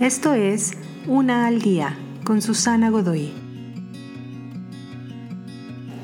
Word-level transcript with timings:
Esto 0.00 0.34
es 0.34 0.72
Una 1.06 1.46
al 1.46 1.62
Día 1.62 1.96
con 2.22 2.42
Susana 2.42 2.90
Godoy. 2.90 3.32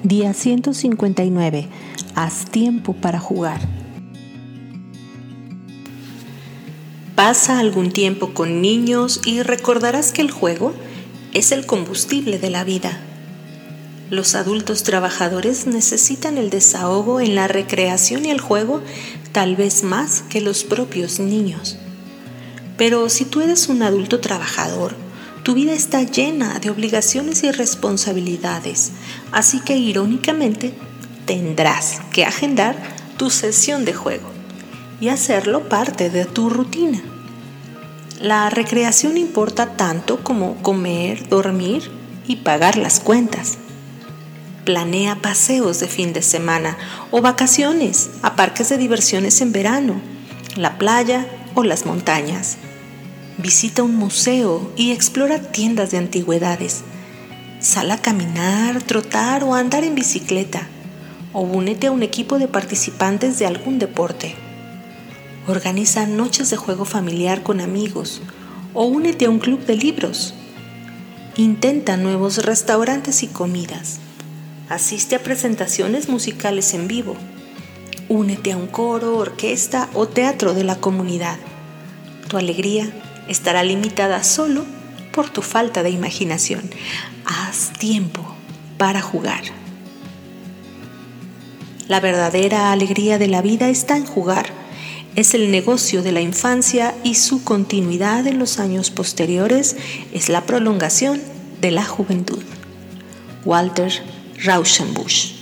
Día 0.03 0.33
159. 0.33 1.69
Haz 2.15 2.47
tiempo 2.47 2.95
para 2.95 3.21
jugar. 3.21 3.61
Pasa 7.15 7.59
algún 7.59 7.93
tiempo 7.93 8.33
con 8.33 8.63
niños 8.63 9.21
y 9.27 9.43
recordarás 9.43 10.13
que 10.13 10.23
el 10.23 10.31
juego 10.31 10.73
es 11.35 11.53
el 11.53 11.67
combustible 11.67 12.39
de 12.39 12.49
la 12.49 12.65
vida. 12.65 12.99
Los 14.09 14.35
adultos 14.35 14.85
trabajadores 14.85 15.67
necesitan 15.67 16.39
el 16.39 16.49
desahogo 16.49 17.21
en 17.21 17.35
la 17.35 17.47
recreación 17.47 18.25
y 18.25 18.31
el 18.31 18.41
juego 18.41 18.81
tal 19.33 19.55
vez 19.55 19.85
más 19.85 20.23
que 20.31 20.41
los 20.41 20.65
propios 20.65 21.21
niños. 21.21 21.77
Pero 22.77 23.09
si 23.09 23.25
tú 23.25 23.41
eres 23.41 23.69
un 23.69 23.83
adulto 23.83 24.21
trabajador, 24.21 24.95
tu 25.43 25.55
vida 25.55 25.73
está 25.73 26.03
llena 26.03 26.59
de 26.61 26.71
obligaciones 26.71 27.43
y 27.43 27.51
responsabilidades, 27.51 28.93
así 29.33 29.61
que 29.61 29.77
irónicamente 29.77 30.73
tendrás 31.27 32.01
que 32.13 32.25
agendar 32.25 32.77
tu 33.17 33.29
sesión 33.29 33.85
de 33.85 33.93
juego 33.93 34.31
y 35.01 35.09
hacerlo 35.09 35.69
parte 35.69 36.11
de 36.11 36.25
tu 36.25 36.49
rutina. 36.49 37.03
La 38.21 38.51
recreación 38.51 39.17
importa 39.17 39.77
tanto 39.77 40.23
como 40.23 40.63
comer, 40.63 41.29
dormir 41.29 41.91
y 42.29 42.37
pagar 42.37 42.77
las 42.77 43.01
cuentas. 43.01 43.59
Planea 44.65 45.17
paseos 45.17 45.81
de 45.81 45.89
fin 45.89 46.13
de 46.13 46.23
semana 46.23 46.79
o 47.11 47.21
vacaciones 47.21 48.11
a 48.23 48.37
parques 48.37 48.69
de 48.69 48.79
diversiones 48.79 49.41
en 49.41 49.51
verano, 49.51 50.01
la 50.55 50.79
playa 50.79 51.27
o 51.55 51.65
las 51.65 51.87
montañas. 51.87 52.57
Visita 53.39 53.83
un 53.83 53.97
museo 53.97 54.71
y 54.77 54.93
explora 54.93 55.41
tiendas 55.41 55.91
de 55.91 55.99
antigüedades. 55.99 56.83
Sal 57.61 57.91
a 57.91 57.99
caminar, 57.99 58.83
trotar 58.83 59.45
o 59.45 59.55
andar 59.55 59.85
en 59.85 59.95
bicicleta. 59.95 60.69
O 61.33 61.41
únete 61.41 61.87
a 61.87 61.93
un 61.93 62.03
equipo 62.03 62.39
de 62.39 62.49
participantes 62.49 63.39
de 63.39 63.47
algún 63.47 63.79
deporte. 63.79 64.35
Organiza 65.47 66.07
noches 66.07 66.51
de 66.51 66.57
juego 66.57 66.85
familiar 66.85 67.43
con 67.43 67.61
amigos 67.61 68.23
o 68.75 68.85
únete 68.85 69.27
a 69.27 69.31
un 69.31 69.39
club 69.39 69.65
de 69.65 69.77
libros. 69.77 70.35
Intenta 71.37 71.97
nuevos 71.97 72.45
restaurantes 72.45 73.23
y 73.23 73.27
comidas. 73.27 73.99
Asiste 74.69 75.17
a 75.17 75.23
presentaciones 75.23 76.09
musicales 76.09 76.75
en 76.75 76.89
vivo. 76.89 77.17
Únete 78.13 78.53
a 78.53 78.59
un 78.59 78.67
coro, 78.67 79.17
orquesta 79.17 79.89
o 79.95 80.07
teatro 80.07 80.53
de 80.53 80.65
la 80.65 80.77
comunidad. 80.77 81.39
Tu 82.29 82.37
alegría 82.37 82.93
estará 83.27 83.63
limitada 83.63 84.23
solo 84.23 84.67
por 85.15 85.31
tu 85.31 85.41
falta 85.41 85.83
de 85.83 85.89
imaginación. 85.89 86.69
Haz 87.25 87.73
tiempo 87.79 88.21
para 88.77 89.01
jugar. 89.01 89.45
La 91.89 92.01
verdadera 92.01 92.71
alegría 92.71 93.17
de 93.17 93.29
la 93.29 93.41
vida 93.41 93.71
está 93.71 93.97
en 93.97 94.05
jugar 94.05 94.61
es 95.15 95.35
el 95.35 95.51
negocio 95.51 96.03
de 96.03 96.13
la 96.13 96.23
infancia 96.23 96.95
y 97.05 97.17
su 97.17 97.45
continuidad 97.45 98.27
en 98.27 98.39
los 98.39 98.59
años 98.59 98.91
posteriores 98.91 99.77
es 100.15 100.31
la 100.31 100.47
prolongación 100.47 101.21
de 101.61 101.71
la 101.71 101.85
juventud. 101.85 102.43
Walter 103.45 103.93
Rauschenbusch. 104.43 105.42